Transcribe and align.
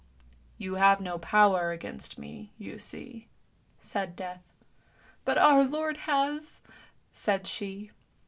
"You 0.57 0.77
have 0.81 0.99
no 0.99 1.19
power 1.19 1.69
against 1.71 2.17
me, 2.17 2.51
you 2.57 2.79
see," 2.79 3.27
said 3.81 4.15
Death." 4.15 4.41
But 5.25 5.37
our 5.37 5.63
Lord 5.63 5.95
has!" 6.09 6.59
said 7.13 7.45
she. 7.45 7.91